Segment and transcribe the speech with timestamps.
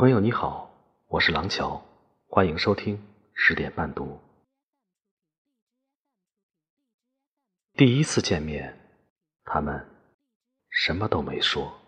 [0.00, 0.70] 朋友你好，
[1.08, 1.82] 我是廊桥，
[2.28, 4.20] 欢迎收听十点半读。
[7.72, 8.78] 第一次见面，
[9.42, 9.88] 他们
[10.70, 11.80] 什么都没说。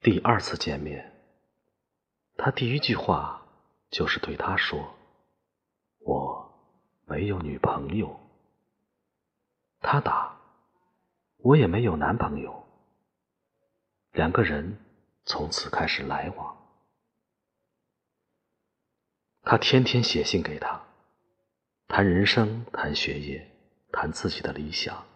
[0.00, 1.12] 第二次见面，
[2.38, 3.46] 他第一句话
[3.90, 4.94] 就是对他说
[6.00, 6.50] ：“我
[7.04, 8.18] 没有女朋友。”
[9.82, 10.40] 他答
[11.36, 12.64] ：“我也没有男朋友。”
[14.12, 14.78] 两个人
[15.30, 16.56] 从此开始来往。
[19.44, 20.82] 他天天写信给他，
[21.86, 23.48] 谈人生，谈学业，
[23.92, 25.06] 谈自己的理想。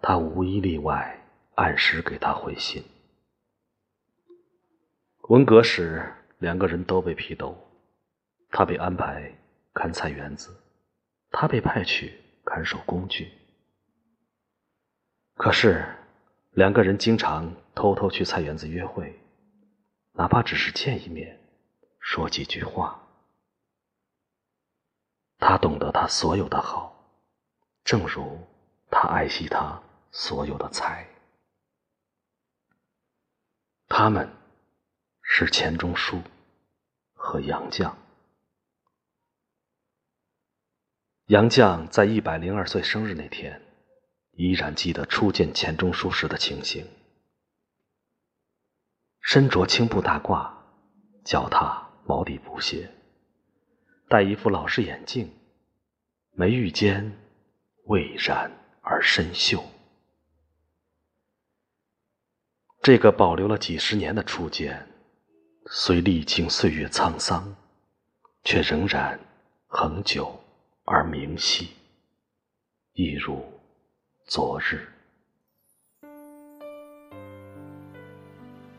[0.00, 1.18] 他无一例外
[1.54, 2.84] 按时给他回信。
[5.30, 7.56] 文革时，两个人都被批斗，
[8.50, 9.32] 他被安排
[9.72, 10.54] 看菜园子，
[11.30, 13.32] 他被派去看守工具。
[15.34, 15.82] 可是，
[16.50, 19.16] 两个人经常偷偷去菜园子约会，
[20.14, 21.38] 哪怕只是见一面，
[22.00, 23.00] 说几句话。
[25.38, 26.92] 他懂得他所有的好，
[27.84, 28.40] 正如
[28.90, 31.06] 他爱惜他所有的财。
[33.86, 34.28] 他们。
[35.28, 36.22] 是钱钟书
[37.12, 37.92] 和杨绛。
[41.26, 43.60] 杨绛在一百零二岁生日那天，
[44.30, 46.86] 依然记得初见钱钟书时的情形。
[49.36, 50.50] 身着青布大褂，
[51.22, 52.90] 脚踏毛底布鞋，
[54.08, 55.30] 戴一副老式眼镜，
[56.32, 57.14] 眉宇间
[57.84, 59.62] 蔚然而深秀。
[62.80, 64.88] 这个保留了几十年的初见。
[65.66, 67.54] 虽历经岁月沧桑，
[68.42, 69.20] 却仍然
[69.66, 70.42] 恒久
[70.86, 71.76] 而明晰，
[72.94, 73.44] 一如
[74.26, 74.95] 昨日。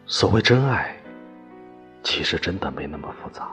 [0.08, 0.96] 所谓真爱，
[2.02, 3.52] 其实真的没那么复杂，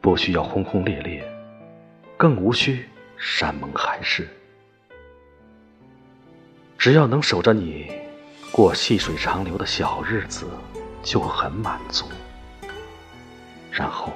[0.00, 1.24] 不需要轰轰烈烈，
[2.16, 4.28] 更无需山盟海誓，
[6.76, 7.92] 只要能守着你
[8.50, 10.46] 过细水长流的小日子。
[11.04, 12.06] 就很满足，
[13.70, 14.10] 然后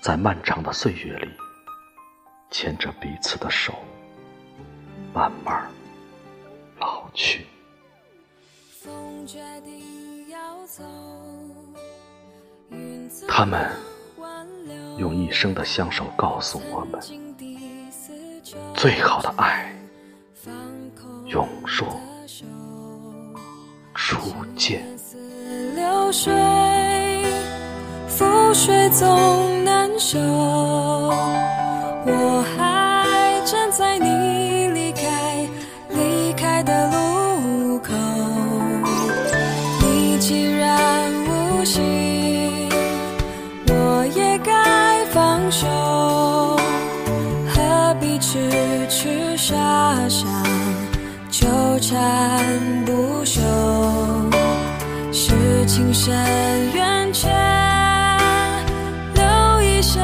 [0.00, 1.28] 在漫长的岁月里，
[2.52, 3.74] 牵着彼此的手，
[5.12, 5.68] 慢慢
[6.78, 7.47] 老去。
[13.28, 13.70] 他们
[14.98, 17.00] 用一生的相守告诉我们：
[18.74, 19.72] 最好的爱，
[21.26, 21.88] 永若
[23.94, 24.18] 初
[24.56, 24.84] 见。
[25.74, 26.32] 流水，
[28.08, 30.18] 覆水总难收。
[32.10, 32.67] 我还
[41.68, 42.70] 心，
[43.68, 45.66] 我也该放手。
[47.52, 48.48] 何必痴
[48.88, 49.54] 痴傻
[50.08, 50.26] 傻
[51.30, 51.46] 纠
[51.80, 52.42] 缠
[52.86, 53.42] 不休？
[55.12, 56.14] 是情深
[56.72, 57.30] 缘浅，
[59.14, 59.22] 留
[59.60, 60.02] 一生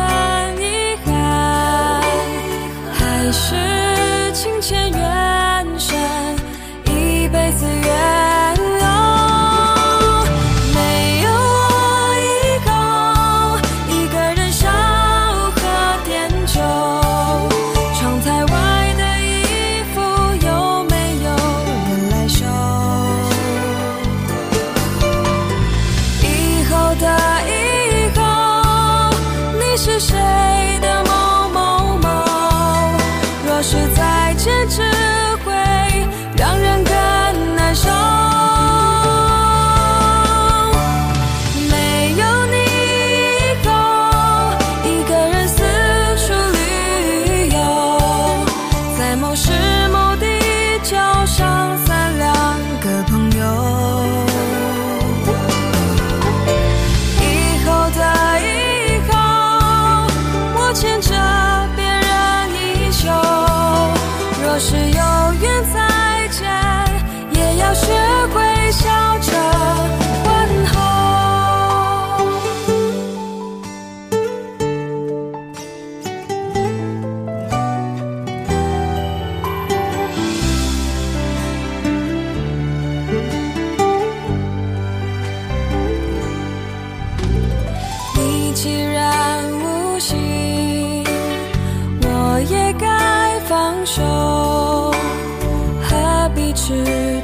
[96.54, 96.72] 痴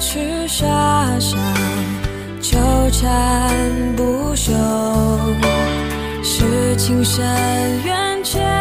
[0.01, 0.67] 痴傻
[1.21, 1.39] 傻
[2.41, 2.59] 纠
[2.91, 4.53] 缠不休
[6.23, 7.25] 是情深
[7.85, 8.60] 缘浅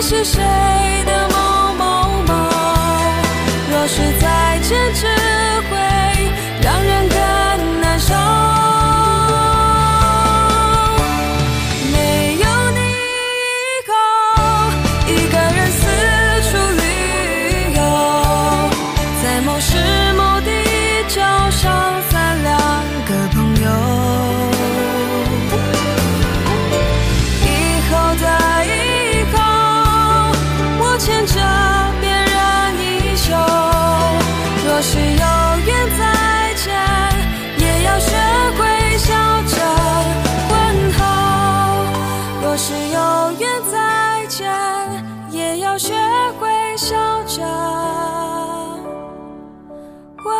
[0.00, 0.79] 是谁？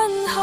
[0.01, 0.41] 问候。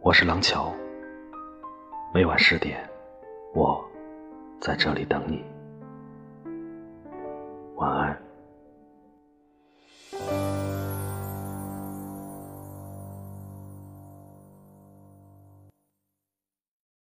[0.00, 0.72] 我是廊桥，
[2.14, 2.88] 每晚十点，
[3.52, 3.84] 我
[4.58, 5.44] 在这里等你。
[7.76, 8.18] 晚安。